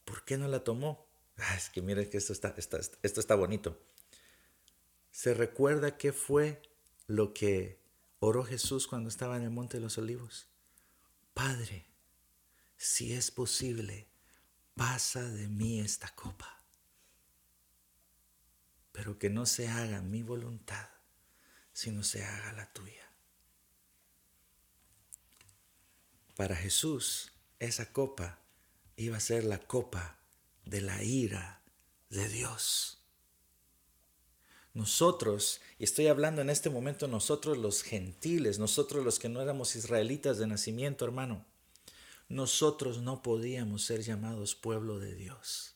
¿por 0.07 0.25
qué 0.25 0.39
no 0.39 0.49
la 0.49 0.65
tomó? 0.65 1.07
Ah, 1.37 1.57
es 1.59 1.69
que 1.69 1.83
miren 1.83 2.09
que 2.09 2.17
esto 2.17 2.33
está, 2.33 2.55
esto 2.57 3.21
está 3.21 3.35
bonito. 3.35 3.79
Se 5.11 5.35
recuerda 5.35 5.99
qué 5.99 6.15
fue 6.15 6.63
lo 7.07 7.35
que 7.35 7.82
oró 8.25 8.45
Jesús 8.45 8.87
cuando 8.87 9.09
estaba 9.09 9.37
en 9.37 9.43
el 9.43 9.51
monte 9.51 9.79
de 9.79 9.83
los 9.83 9.99
olivos. 9.99 10.47
Padre, 11.35 11.85
si 12.77 13.13
es 13.15 13.33
posible, 13.33 14.07
pasa 14.77 15.23
de 15.23 15.49
mí 15.49 15.81
esta 15.81 16.09
copa, 16.15 16.63
pero 18.93 19.19
que 19.19 19.29
no 19.29 19.45
se 19.45 19.67
haga 19.67 20.03
mi 20.03 20.23
voluntad, 20.23 20.89
sino 21.73 22.05
se 22.05 22.25
haga 22.25 22.53
la 22.53 22.73
tuya. 22.73 23.11
Para 26.37 26.55
Jesús, 26.55 27.33
esa 27.59 27.93
copa 27.93 28.39
iba 28.95 29.17
a 29.17 29.21
ser 29.21 29.43
la 29.43 29.59
copa 29.59 30.21
de 30.65 30.81
la 30.81 31.03
ira 31.03 31.61
de 32.09 32.29
Dios. 32.29 33.02
Nosotros, 34.75 35.61
y 35.79 35.85
estoy 35.85 36.07
hablando 36.07 36.41
en 36.41 36.49
este 36.49 36.71
momento 36.71 37.07
nosotros 37.07 37.59
los 37.59 37.83
gentiles, 37.83 38.59
nosotros 38.59 39.05
los 39.05 39.19
que 39.19 39.29
no 39.29 39.43
éramos 39.43 39.77
israelitas 39.77 40.39
de 40.39 40.47
nacimiento, 40.47 41.05
hermano, 41.05 41.45
nosotros 42.29 43.03
no 43.03 43.23
podíamos 43.23 43.85
ser 43.85 44.03
llamados 44.03 44.55
pueblo 44.55 44.99
de 44.99 45.15
Dios. 45.15 45.75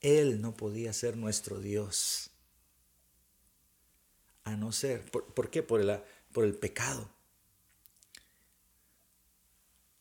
Él 0.00 0.40
no 0.40 0.56
podía 0.56 0.92
ser 0.92 1.16
nuestro 1.16 1.60
Dios. 1.60 2.30
A 4.42 4.56
no 4.56 4.72
ser, 4.72 5.08
¿por, 5.10 5.50
qué? 5.50 5.62
Por 5.62 6.04
por 6.32 6.44
el 6.44 6.54
pecado. 6.54 7.08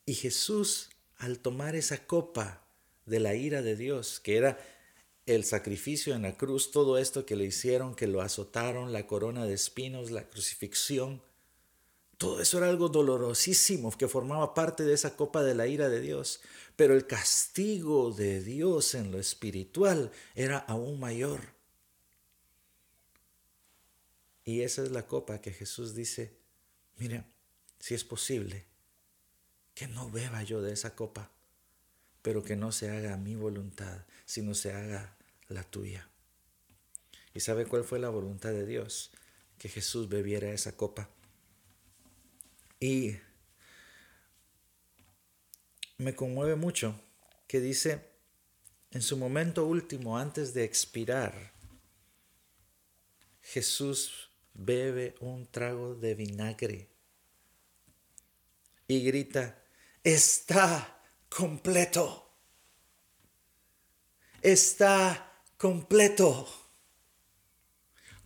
Y 0.06 0.16
Jesús, 0.16 0.90
al 1.18 1.38
tomar 1.38 1.76
esa 1.76 2.08
copa 2.08 2.66
de 3.06 3.20
la 3.20 3.36
ira 3.36 3.62
de 3.62 3.76
Dios, 3.76 4.20
que 4.20 4.38
era 4.38 4.58
el 5.36 5.46
sacrificio 5.46 6.16
en 6.16 6.24
la 6.24 6.36
cruz, 6.36 6.72
todo 6.72 6.98
esto 6.98 7.26
que 7.26 7.36
le 7.36 7.46
hicieron, 7.46 7.96
que 7.96 8.08
lo 8.08 8.22
azotaron, 8.22 8.92
la 8.92 9.06
corona 9.06 9.46
de 9.46 9.54
espinos, 9.54 10.12
la 10.12 10.28
crucifixión, 10.28 11.22
todo 12.20 12.42
eso 12.42 12.58
era 12.58 12.68
algo 12.68 12.90
dolorosísimo 12.90 13.98
que 13.98 14.10
formaba 14.10 14.54
parte 14.54 14.84
de 14.84 14.94
esa 14.94 15.16
copa 15.16 15.42
de 15.42 15.56
la 15.56 15.68
ira 15.68 15.88
de 15.88 16.02
Dios. 16.02 16.42
Pero 16.76 16.94
el 16.94 17.08
castigo 17.08 18.12
de 18.12 18.42
Dios 18.42 18.94
en 18.94 19.12
lo 19.12 19.20
espiritual 19.20 20.12
era 20.36 20.58
aún 20.58 21.00
mayor. 21.00 21.54
Y 24.44 24.64
esa 24.64 24.84
es 24.84 24.92
la 24.92 25.08
copa 25.08 25.40
que 25.40 25.54
Jesús 25.54 25.96
dice, 25.96 26.34
mira, 26.98 27.26
si 27.80 27.94
es 27.94 28.04
posible, 28.04 28.66
que 29.74 29.88
no 29.88 30.10
beba 30.10 30.44
yo 30.44 30.62
de 30.62 30.74
esa 30.74 30.96
copa, 30.96 31.32
pero 32.22 32.44
que 32.44 32.58
no 32.58 32.74
se 32.74 32.90
haga 32.90 33.16
mi 33.16 33.36
voluntad, 33.36 34.04
sino 34.26 34.56
se 34.56 34.74
haga 34.74 35.16
la 35.50 35.63
tuya. 35.63 36.10
¿Y 37.34 37.41
sabe 37.41 37.65
cuál 37.65 37.84
fue 37.84 38.00
la 38.00 38.10
voluntad 38.10 38.51
de 38.51 38.65
Dios? 38.65 39.12
Que 39.58 39.70
Jesús 39.70 40.10
bebiera 40.10 40.50
esa 40.50 40.75
copa. 40.75 41.10
Y 42.79 43.18
me 45.98 46.15
conmueve 46.15 46.56
mucho 46.56 47.00
que 47.48 47.60
dice, 47.60 48.10
en 48.91 49.01
su 49.01 49.18
momento 49.18 49.65
último, 49.65 50.18
antes 50.18 50.53
de 50.53 50.63
expirar, 50.63 51.53
Jesús 53.41 54.29
bebe 54.53 55.15
un 55.20 55.46
trago 55.48 55.96
de 55.96 56.15
vinagre 56.15 56.89
y 58.88 59.03
grita, 59.03 59.63
está 60.04 61.02
completo. 61.30 62.26
Está 64.41 65.29
completo. 65.60 66.48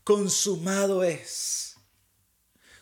Consumado 0.04 1.04
es. 1.04 1.78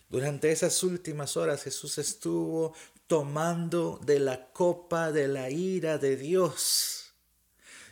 Durante 0.10 0.52
esas 0.52 0.84
últimas 0.84 1.38
horas 1.38 1.64
Jesús 1.64 1.98
estuvo 1.98 2.76
tomando 3.08 3.98
de 4.06 4.20
la 4.20 4.52
copa 4.52 5.14
de 5.14 5.30
la 5.30 5.50
ira 5.50 5.98
de 5.98 6.18
Dios. 6.18 7.14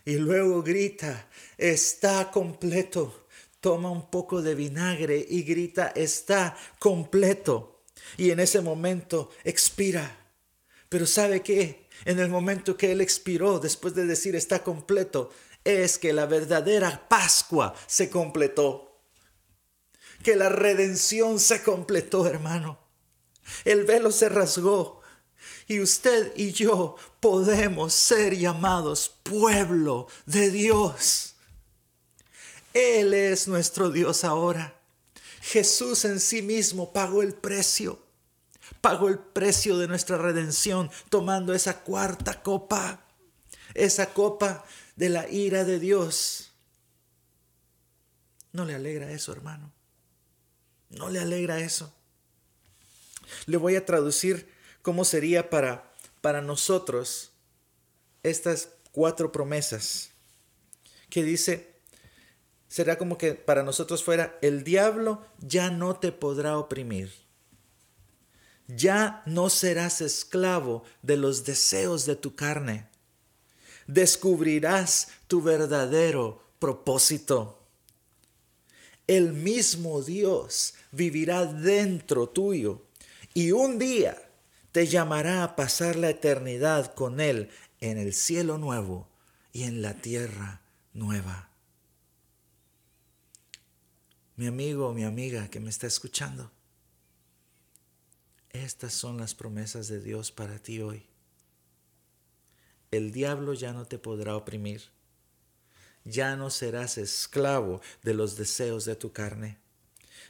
Y 0.03 0.15
luego 0.15 0.61
grita, 0.61 1.29
está 1.57 2.29
completo. 2.29 3.27
Toma 3.61 3.89
un 3.89 4.09
poco 4.09 4.41
de 4.41 4.53
vinagre 4.53 5.25
y 5.29 5.43
grita, 5.43 5.87
está 5.95 6.57
completo. 6.77 7.83
Y 8.17 8.31
en 8.31 8.41
ese 8.41 8.59
momento 8.59 9.31
expira. 9.45 10.27
Pero 10.89 11.05
¿sabe 11.05 11.41
qué? 11.41 11.87
En 12.03 12.19
el 12.19 12.29
momento 12.29 12.75
que 12.75 12.91
Él 12.91 12.99
expiró, 12.99 13.59
después 13.59 13.93
de 13.93 14.05
decir 14.05 14.35
está 14.35 14.63
completo, 14.63 15.31
es 15.69 15.97
que 15.97 16.13
la 16.13 16.25
verdadera 16.25 17.07
Pascua 17.07 17.73
se 17.87 18.09
completó. 18.09 19.01
Que 20.23 20.35
la 20.35 20.49
redención 20.49 21.39
se 21.39 21.63
completó, 21.63 22.27
hermano. 22.27 22.79
El 23.65 23.85
velo 23.85 24.11
se 24.11 24.29
rasgó. 24.29 25.01
Y 25.67 25.79
usted 25.79 26.33
y 26.35 26.51
yo 26.51 26.95
podemos 27.19 27.93
ser 27.93 28.35
llamados 28.35 29.15
pueblo 29.23 30.07
de 30.25 30.49
Dios. 30.49 31.35
Él 32.73 33.13
es 33.13 33.47
nuestro 33.47 33.89
Dios 33.89 34.23
ahora. 34.23 34.75
Jesús 35.41 36.05
en 36.05 36.19
sí 36.19 36.41
mismo 36.41 36.91
pagó 36.91 37.21
el 37.21 37.33
precio 37.33 37.99
pagó 38.81 39.09
el 39.09 39.19
precio 39.19 39.77
de 39.77 39.87
nuestra 39.87 40.17
redención 40.17 40.89
tomando 41.09 41.53
esa 41.53 41.81
cuarta 41.81 42.41
copa, 42.41 43.05
esa 43.73 44.13
copa 44.13 44.65
de 44.99 45.07
la 45.07 45.29
ira 45.29 45.63
de 45.63 45.79
Dios. 45.79 46.51
¿No 48.51 48.65
le 48.65 48.75
alegra 48.75 49.09
eso, 49.11 49.31
hermano? 49.31 49.71
¿No 50.89 51.09
le 51.09 51.21
alegra 51.21 51.59
eso? 51.59 51.93
Le 53.45 53.55
voy 53.55 53.77
a 53.77 53.85
traducir 53.85 54.51
cómo 54.81 55.05
sería 55.05 55.49
para, 55.49 55.95
para 56.19 56.41
nosotros 56.41 57.31
estas 58.23 58.69
cuatro 58.91 59.31
promesas 59.31 60.09
que 61.09 61.23
dice, 61.23 61.79
será 62.67 62.97
como 62.97 63.17
que 63.17 63.35
para 63.35 63.63
nosotros 63.63 64.03
fuera, 64.03 64.37
el 64.41 64.65
diablo 64.65 65.25
ya 65.39 65.71
no 65.71 65.95
te 65.95 66.11
podrá 66.11 66.57
oprimir 66.57 67.29
ya 68.67 69.23
no 69.25 69.49
serás 69.49 69.99
esclavo 69.99 70.83
de 71.01 71.17
los 71.17 71.43
deseos 71.43 72.05
de 72.05 72.15
tu 72.15 72.35
carne. 72.35 72.88
Descubrirás 73.89 75.07
tu 75.25 75.41
verdadero 75.41 76.43
propósito. 76.59 77.65
El 79.07 79.33
mismo 79.33 80.03
Dios 80.03 80.75
vivirá 80.91 81.47
dentro 81.47 82.29
tuyo 82.29 82.83
y 83.33 83.51
un 83.51 83.79
día 83.79 84.15
te 84.71 84.85
llamará 84.85 85.43
a 85.43 85.55
pasar 85.55 85.95
la 85.95 86.11
eternidad 86.11 86.93
con 86.93 87.19
Él 87.19 87.49
en 87.79 87.97
el 87.97 88.13
cielo 88.13 88.59
nuevo 88.59 89.09
y 89.53 89.63
en 89.63 89.81
la 89.81 89.95
tierra 89.95 90.61
nueva. 90.93 91.49
Mi 94.35 94.45
amigo 94.45 94.93
mi 94.93 95.03
amiga 95.03 95.49
que 95.49 95.59
me 95.59 95.71
está 95.71 95.87
escuchando, 95.87 96.51
estas 98.51 98.93
son 98.93 99.17
las 99.17 99.33
promesas 99.33 99.87
de 99.87 99.99
Dios 99.99 100.31
para 100.31 100.59
ti 100.59 100.79
hoy. 100.79 101.09
El 102.91 103.11
diablo 103.11 103.53
ya 103.53 103.71
no 103.71 103.85
te 103.85 103.99
podrá 103.99 104.35
oprimir. 104.35 104.81
Ya 106.05 106.35
no 106.35 106.49
serás 106.49 106.97
esclavo 106.97 107.81
de 108.03 108.13
los 108.13 108.35
deseos 108.35 108.85
de 108.85 108.95
tu 108.95 109.11
carne. 109.11 109.57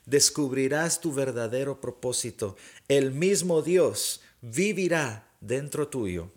Descubrirás 0.06 1.00
tu 1.00 1.14
verdadero 1.14 1.80
propósito. 1.80 2.58
El 2.88 3.12
mismo 3.12 3.62
Dios 3.62 4.22
vivirá 4.42 5.32
dentro 5.40 5.88
tuyo 5.88 6.32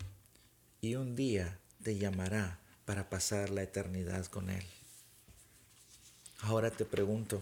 y 0.79 0.95
un 0.95 1.15
día 1.15 1.59
te 1.81 1.97
llamará 1.97 2.59
para 2.85 3.09
pasar 3.09 3.49
la 3.49 3.63
eternidad 3.63 4.25
con 4.27 4.49
Él. 4.49 4.63
Ahora 6.39 6.71
te 6.71 6.85
pregunto, 6.85 7.41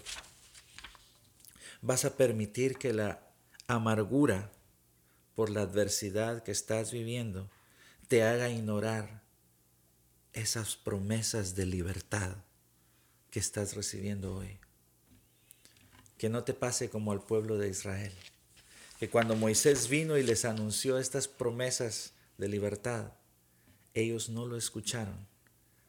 ¿vas 1.82 2.06
a 2.06 2.16
permitir 2.16 2.78
que 2.78 2.94
la 2.94 3.20
amargura 3.68 4.52
por 5.36 5.50
la 5.50 5.62
adversidad 5.62 6.44
que 6.44 6.52
estás 6.52 6.92
viviendo 6.92 7.50
te 8.12 8.24
haga 8.24 8.50
ignorar 8.50 9.24
esas 10.34 10.76
promesas 10.76 11.56
de 11.56 11.66
libertad 11.66 12.36
que 13.30 13.40
estás 13.40 13.74
recibiendo 13.74 14.36
hoy. 14.36 14.60
Que 16.18 16.28
no 16.28 16.44
te 16.44 16.54
pase 16.54 16.90
como 16.90 17.14
al 17.14 17.22
pueblo 17.22 17.58
de 17.58 17.70
Israel, 17.70 18.12
que 19.00 19.10
cuando 19.10 19.38
Moisés 19.38 19.88
vino 19.88 20.18
y 20.18 20.24
les 20.24 20.44
anunció 20.44 20.98
estas 20.98 21.30
promesas 21.30 22.12
de 22.38 22.50
libertad, 22.50 23.14
ellos 23.94 24.28
no 24.28 24.46
lo 24.46 24.58
escucharon 24.58 25.26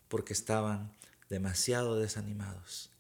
porque 0.06 0.32
estaban 0.32 0.92
demasiado 1.28 1.98
desanimados. 1.98 2.90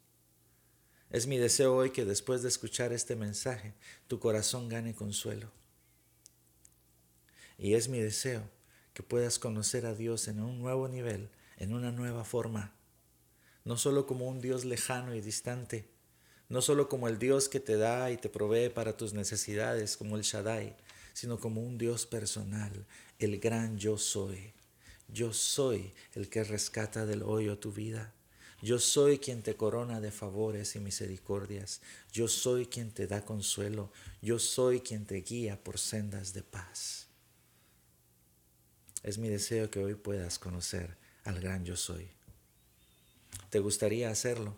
Es 1.10 1.28
mi 1.28 1.38
deseo 1.38 1.76
hoy 1.76 1.90
que 1.90 2.04
después 2.04 2.42
de 2.42 2.48
escuchar 2.48 2.92
este 2.92 3.14
mensaje, 3.14 3.72
tu 4.08 4.18
corazón 4.18 4.68
gane 4.68 4.96
consuelo. 4.96 5.48
Y 7.56 7.74
es 7.74 7.88
mi 7.88 8.00
deseo 8.00 8.50
que 8.94 9.02
puedas 9.02 9.38
conocer 9.38 9.86
a 9.86 9.94
Dios 9.94 10.28
en 10.28 10.40
un 10.40 10.58
nuevo 10.58 10.88
nivel, 10.88 11.30
en 11.56 11.72
una 11.72 11.92
nueva 11.92 12.24
forma, 12.24 12.74
no 13.64 13.76
solo 13.76 14.06
como 14.06 14.28
un 14.28 14.40
Dios 14.40 14.64
lejano 14.64 15.14
y 15.14 15.20
distante, 15.20 15.88
no 16.48 16.60
solo 16.60 16.88
como 16.88 17.08
el 17.08 17.18
Dios 17.18 17.48
que 17.48 17.60
te 17.60 17.76
da 17.76 18.10
y 18.10 18.16
te 18.16 18.28
provee 18.28 18.68
para 18.68 18.96
tus 18.96 19.14
necesidades, 19.14 19.96
como 19.96 20.16
el 20.16 20.22
Shaddai, 20.22 20.76
sino 21.14 21.38
como 21.38 21.62
un 21.62 21.78
Dios 21.78 22.06
personal, 22.06 22.86
el 23.18 23.38
gran 23.38 23.78
yo 23.78 23.96
soy. 23.98 24.52
Yo 25.08 25.32
soy 25.32 25.92
el 26.14 26.28
que 26.28 26.44
rescata 26.44 27.06
del 27.06 27.22
hoyo 27.22 27.58
tu 27.58 27.72
vida. 27.72 28.12
Yo 28.62 28.78
soy 28.78 29.18
quien 29.18 29.42
te 29.42 29.56
corona 29.56 30.00
de 30.00 30.10
favores 30.10 30.76
y 30.76 30.80
misericordias. 30.80 31.80
Yo 32.12 32.28
soy 32.28 32.66
quien 32.66 32.92
te 32.92 33.06
da 33.06 33.24
consuelo. 33.24 33.90
Yo 34.22 34.38
soy 34.38 34.80
quien 34.80 35.04
te 35.04 35.16
guía 35.16 35.62
por 35.62 35.78
sendas 35.78 36.32
de 36.32 36.42
paz. 36.42 37.01
Es 39.02 39.18
mi 39.18 39.28
deseo 39.28 39.70
que 39.70 39.82
hoy 39.82 39.94
puedas 39.94 40.38
conocer 40.38 40.96
al 41.24 41.40
gran 41.40 41.64
yo 41.64 41.76
soy. 41.76 42.08
¿Te 43.50 43.58
gustaría 43.58 44.10
hacerlo? 44.10 44.56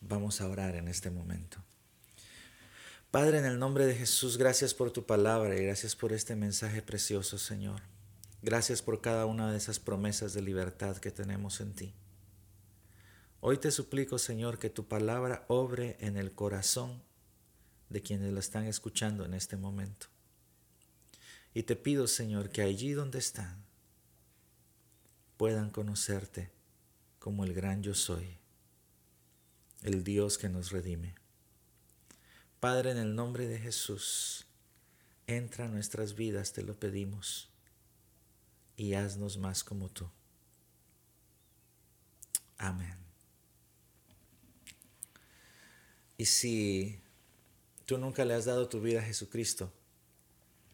Vamos 0.00 0.40
a 0.40 0.48
orar 0.48 0.76
en 0.76 0.88
este 0.88 1.10
momento. 1.10 1.58
Padre, 3.10 3.38
en 3.38 3.44
el 3.44 3.58
nombre 3.58 3.86
de 3.86 3.94
Jesús, 3.94 4.38
gracias 4.38 4.72
por 4.72 4.90
tu 4.90 5.04
palabra 5.04 5.54
y 5.56 5.64
gracias 5.64 5.94
por 5.94 6.12
este 6.12 6.34
mensaje 6.34 6.80
precioso, 6.80 7.38
Señor. 7.38 7.82
Gracias 8.40 8.82
por 8.82 9.00
cada 9.00 9.26
una 9.26 9.50
de 9.50 9.58
esas 9.58 9.78
promesas 9.78 10.32
de 10.32 10.42
libertad 10.42 10.96
que 10.96 11.10
tenemos 11.10 11.60
en 11.60 11.74
ti. 11.74 11.94
Hoy 13.40 13.58
te 13.58 13.70
suplico, 13.70 14.18
Señor, 14.18 14.58
que 14.58 14.70
tu 14.70 14.86
palabra 14.86 15.44
obre 15.48 15.96
en 16.00 16.16
el 16.16 16.32
corazón 16.32 17.02
de 17.90 18.00
quienes 18.00 18.32
la 18.32 18.40
están 18.40 18.66
escuchando 18.66 19.24
en 19.24 19.34
este 19.34 19.56
momento. 19.56 20.11
Y 21.54 21.64
te 21.64 21.76
pido, 21.76 22.06
Señor, 22.06 22.50
que 22.50 22.62
allí 22.62 22.92
donde 22.92 23.18
están 23.18 23.62
puedan 25.36 25.70
conocerte 25.70 26.50
como 27.18 27.44
el 27.44 27.52
gran 27.52 27.82
yo 27.82 27.94
soy, 27.94 28.38
el 29.82 30.04
Dios 30.04 30.38
que 30.38 30.48
nos 30.48 30.70
redime. 30.70 31.14
Padre, 32.60 32.92
en 32.92 32.98
el 32.98 33.14
nombre 33.14 33.48
de 33.48 33.58
Jesús, 33.58 34.46
entra 35.26 35.64
a 35.64 35.68
nuestras 35.68 36.14
vidas, 36.14 36.52
te 36.52 36.62
lo 36.62 36.78
pedimos, 36.78 37.50
y 38.76 38.94
haznos 38.94 39.36
más 39.36 39.64
como 39.64 39.88
tú. 39.88 40.08
Amén. 42.56 42.96
Y 46.16 46.26
si 46.26 47.00
tú 47.84 47.98
nunca 47.98 48.24
le 48.24 48.34
has 48.34 48.44
dado 48.44 48.68
tu 48.68 48.80
vida 48.80 49.00
a 49.00 49.04
Jesucristo, 49.04 49.72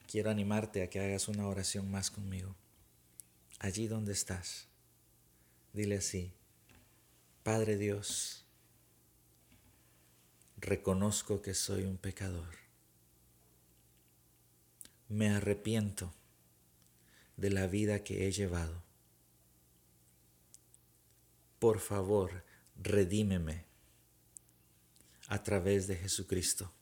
quiero 0.09 0.31
animarte 0.31 0.83
a 0.83 0.89
que 0.89 1.01
hagas 1.01 1.29
una 1.29 1.47
oración 1.47 1.91
más 1.91 2.11
conmigo. 2.11 2.57
Allí 3.61 3.87
donde 3.87 4.13
estás, 4.13 4.67
dile 5.75 5.99
así, 5.99 6.33
Padre 7.43 7.77
Dios, 7.77 8.47
reconozco 10.57 11.43
que 11.43 11.53
soy 11.53 11.85
un 11.85 11.99
pecador. 11.99 12.57
Me 15.09 15.29
arrepiento 15.29 16.15
de 17.37 17.51
la 17.51 17.67
vida 17.67 18.03
que 18.03 18.27
he 18.27 18.33
llevado. 18.33 18.83
Por 21.59 21.81
favor, 21.81 22.45
redímeme 22.77 23.65
a 25.27 25.43
través 25.43 25.87
de 25.87 25.97
Jesucristo 25.97 26.73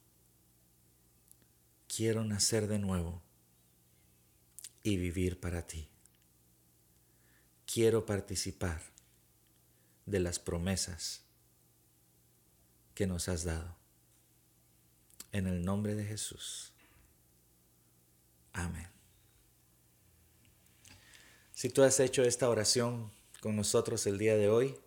quiero 1.87 2.23
nacer 2.23 2.67
de 2.67 2.79
nuevo 2.79 3.21
y 4.83 4.97
vivir 4.97 5.39
para 5.39 5.65
ti. 5.67 5.89
Quiero 7.65 8.05
participar 8.05 8.81
de 10.05 10.19
las 10.19 10.39
promesas 10.39 11.23
que 12.93 13.07
nos 13.07 13.27
has 13.27 13.43
dado. 13.43 13.75
En 15.31 15.47
el 15.47 15.63
nombre 15.63 15.95
de 15.95 16.05
Jesús. 16.05 16.71
Amén. 18.53 18.87
Si 21.51 21.69
tú 21.69 21.83
has 21.83 21.99
hecho 21.99 22.23
esta 22.23 22.49
oración 22.49 23.11
con 23.41 23.55
nosotros 23.55 24.07
el 24.07 24.17
día 24.17 24.37
de 24.37 24.49
hoy, 24.49 24.79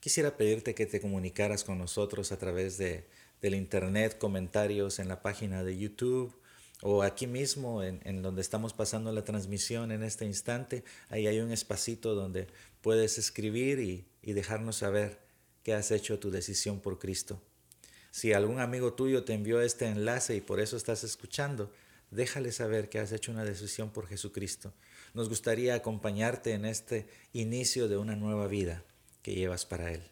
quisiera 0.00 0.36
pedirte 0.36 0.74
que 0.74 0.86
te 0.86 1.00
comunicaras 1.00 1.64
con 1.64 1.78
nosotros 1.78 2.30
a 2.30 2.38
través 2.38 2.76
de, 2.78 3.08
del 3.40 3.54
internet, 3.54 4.18
comentarios 4.18 4.98
en 4.98 5.08
la 5.08 5.22
página 5.22 5.64
de 5.64 5.78
YouTube 5.78 6.36
o 6.82 7.02
aquí 7.02 7.26
mismo 7.26 7.82
en, 7.82 8.22
donde 8.22 8.42
estamos 8.42 8.72
pasando 8.72 9.12
la 9.12 9.24
transmisión 9.24 9.92
en 9.92 10.02
este 10.02 10.24
instante, 10.24 10.84
ahí 11.08 11.26
hay 11.26 11.40
un 11.40 11.50
espacito 11.50 12.14
donde 12.14 12.46
puedes 12.82 13.18
escribir 13.18 13.78
y, 13.80 14.06
y 14.22 14.32
dejarnos 14.32 14.76
saber 14.76 15.18
que 15.62 15.74
has 15.74 15.90
hecho 15.90 16.18
tu 16.18 16.30
decisión 16.30 16.80
por 16.80 16.98
Cristo. 16.98 17.40
Si 18.10 18.32
algún 18.32 18.60
amigo 18.60 18.94
tuyo 18.94 19.24
te 19.24 19.34
envió 19.34 19.60
este 19.60 19.86
enlace 19.86 20.36
y 20.36 20.40
por 20.40 20.60
eso 20.60 20.76
estás 20.76 21.04
escuchando, 21.04 21.72
déjale 22.10 22.52
saber 22.52 22.88
que 22.88 22.98
has 22.98 23.12
hecho 23.12 23.32
una 23.32 23.44
decisión 23.44 23.90
por 23.90 24.06
Jesucristo. 24.06 24.72
Nos 25.14 25.28
gustaría 25.28 25.74
acompañarte 25.74 26.52
en 26.52 26.64
este 26.64 27.08
inicio 27.32 27.88
de 27.88 27.96
una 27.96 28.16
nueva 28.16 28.46
vida 28.46 28.84
que 29.22 29.34
llevas 29.34 29.66
para 29.66 29.92
Él. 29.92 30.02